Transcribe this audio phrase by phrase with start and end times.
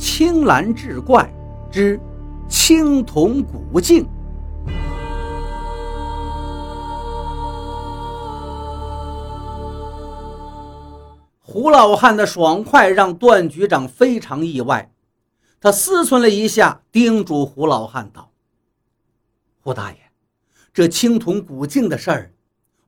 [0.00, 1.30] 青蓝志怪
[1.70, 2.00] 之
[2.48, 4.08] 青铜古镜。
[11.42, 14.90] 胡老汉的爽快让段局长非常意外，
[15.60, 18.32] 他思忖了一下，叮嘱胡老汉道
[19.60, 19.98] ：“胡大爷，
[20.72, 22.32] 这青铜古镜的事儿，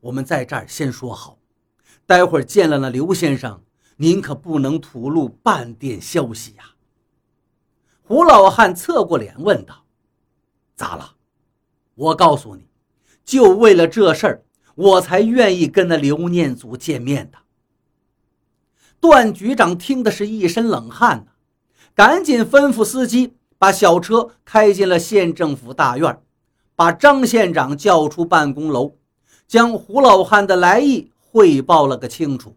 [0.00, 1.36] 我们在这儿先说好，
[2.06, 3.60] 待会儿见了那刘先生。”
[3.98, 6.64] 您可不能吐露半点消息呀！
[8.12, 9.86] 胡老汉侧过脸问道
[10.76, 11.14] ：“咋了？
[11.94, 12.66] 我告诉你，
[13.24, 14.44] 就为了这事儿，
[14.74, 17.38] 我才愿意跟那刘念祖见面的。”
[19.00, 21.32] 段局长听的是一身冷汗呐，
[21.94, 26.20] 赶紧吩咐司机把小车开进了县政府大院，
[26.76, 28.98] 把张县长叫出办公楼，
[29.48, 32.54] 将胡老汉的来意汇报了个清楚。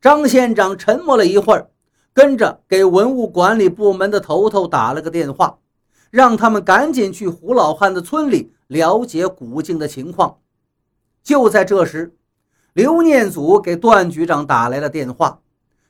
[0.00, 1.70] 张县长沉默了一会儿，
[2.18, 5.60] 跟着给文物管理部门的头头打了个电话，
[6.10, 10.38] 让他们赶紧去胡老汉的村里了解古镜的情况。
[11.22, 12.16] 就在这时，
[12.72, 15.38] 刘念祖给段局长打来了电话，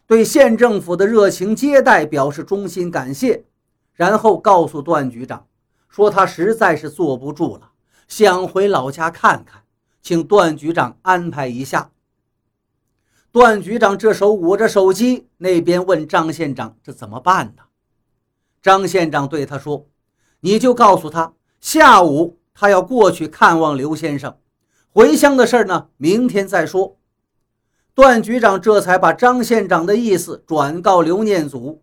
[0.06, 3.46] 对县政府的热情接待表示衷心感谢，
[3.94, 5.46] 然后告诉段局长
[5.88, 7.70] 说他实在是坐不住了，
[8.06, 9.62] 想回老家看看，
[10.02, 11.90] 请段局长安排一下。
[13.38, 17.62] 段局长这手捂着手机，那边问张县长：“这怎么办呢？”
[18.60, 19.86] 张县长对他说
[20.42, 24.36] ：“你就告诉他，下午他要过去看望刘先生，
[24.92, 26.96] 回乡的事呢，明天再说。”
[27.94, 31.80] 段局长这才把张县长的意思转告刘念祖，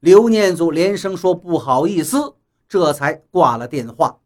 [0.00, 2.34] 刘念祖连声说：“不好意思。”
[2.68, 4.18] 这才挂了电话。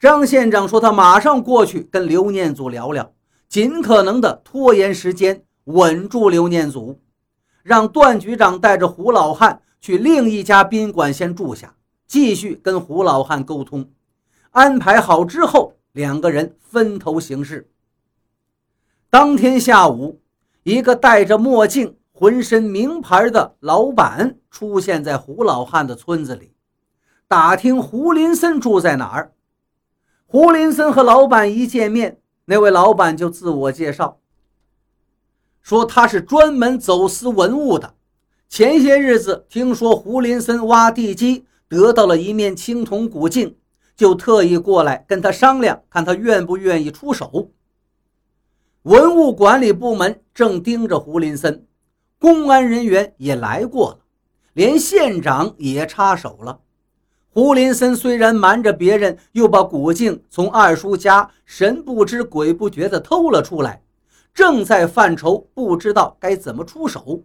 [0.00, 3.12] 张县长说：“他马上过去跟刘念祖聊聊，
[3.50, 7.00] 尽可能的拖延时间。”稳住刘念祖，
[7.62, 11.74] 让段局长带着胡老汉去另一家宾馆先住下，
[12.06, 13.90] 继续跟胡老汉沟通。
[14.50, 17.70] 安排好之后，两个人分头行事。
[19.10, 20.20] 当天下午，
[20.62, 26.52] 一个戴着墨镜、浑身名牌的老板出现在胡老汉的村子里，
[27.26, 29.32] 打听胡林森住在哪儿。
[30.26, 34.20] 胡林森和老板一见面，那位老板就自我介绍。
[35.64, 37.94] 说他是专门走私文物的。
[38.50, 43.56] 前些日子听说胡林森挖地基得到了一面青铜古镜，
[43.96, 47.50] 就特意过来跟他商量，看他愿不愿意出手。
[48.82, 51.66] 文物管理部门正盯着胡林森，
[52.20, 53.98] 公安人员也来过了，
[54.52, 56.60] 连县长也插手了。
[57.30, 63.82] 胡林森虽然瞒着别人，又把古镜从二叔家神不知鬼不觉地偷了出来。
[64.34, 67.22] 正在犯愁，不知道该怎么出手。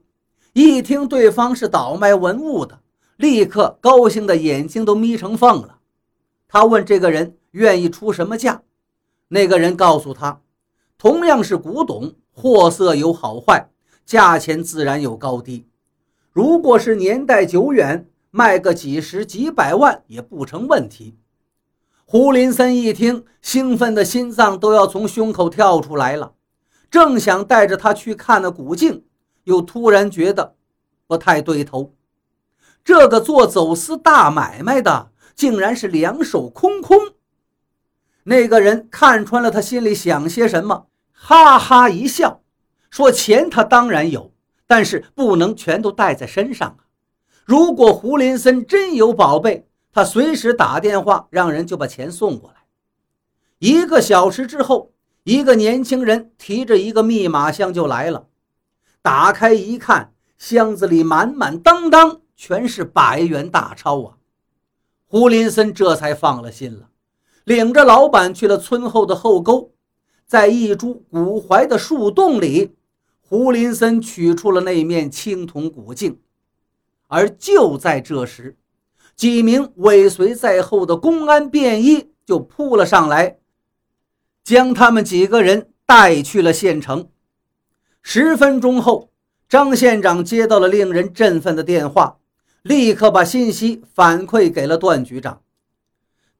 [0.53, 2.79] 一听对方是倒卖文物的，
[3.17, 5.79] 立刻高兴的眼睛都眯成缝了。
[6.47, 8.61] 他问这个人愿意出什么价，
[9.29, 10.41] 那个人告诉他，
[10.97, 13.69] 同样是古董，货色有好坏，
[14.05, 15.65] 价钱自然有高低。
[16.31, 21.15] 如果是年代久远，卖个几十几百万也不成问题。
[22.05, 26.33] 胡林森一听，兴奋的心脏都要从胸口跳出来了。
[26.89, 29.05] 正想带着他去看那古镜，
[29.43, 30.55] 又突然觉得
[31.05, 31.93] 不太对头。
[32.83, 36.97] 这个做走私大买卖的，竟然是两手空空。
[38.23, 42.41] 那个人看穿了他心里想些什么，哈哈一笑，
[42.89, 44.33] 说：“钱他当然有，
[44.65, 46.89] 但是不能全都带在身上啊。
[47.45, 52.65] 如果胡林森真有宝贝，他随时打电话让人就把钱送过来。”
[53.59, 54.91] 一个小时之后。
[55.23, 58.27] 一个年轻人提着一个密码箱就来了，
[59.01, 64.17] 打开一看，箱子里满满当当全是百元大钞啊！
[65.05, 66.89] 胡林森这才放了心了，
[67.43, 69.73] 领着老板去了村后的后沟，
[70.25, 72.75] 在一株古槐的树洞里，
[73.19, 76.19] 胡林森取出了那面青铜古镜。
[77.07, 78.57] 而就在这时，
[79.15, 83.39] 几名尾随在后的公安便衣就扑了上来。
[84.49, 87.11] 将他们几个人带去了县城。
[88.01, 89.11] 十分钟后，
[89.47, 92.17] 张县长接到了令人振奋的电话，
[92.63, 95.43] 立刻把信息反馈给了段局长。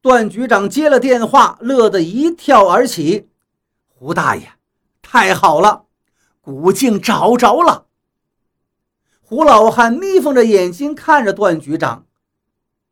[0.01, 3.29] 段局长接了电话，乐得一跳而起
[3.85, 4.53] ：“胡大爷，
[5.03, 5.83] 太好了，
[6.41, 7.85] 古镜找着了！”
[9.21, 12.07] 胡老汉眯缝着眼睛看着段局长：“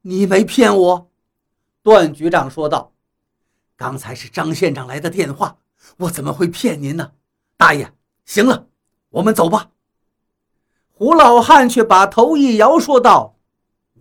[0.04, 1.10] 你没骗我？”
[1.82, 2.94] 段局长说道。
[3.78, 5.60] 刚才是张县长来的电话
[5.98, 7.12] 我怎么会骗您呢？
[7.56, 7.94] 大爷
[8.26, 8.68] 行了
[9.10, 9.70] 我们走吧。
[10.92, 13.38] 胡老汉却把头一摇说道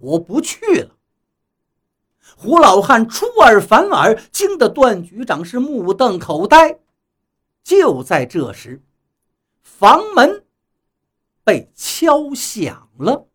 [0.00, 0.96] 我不去了。
[2.36, 6.80] 胡老汉出尔反尔惊得段局长是目瞪口呆。
[7.62, 8.82] 就在这时
[9.62, 10.44] 房门
[11.44, 13.28] 被敲响了。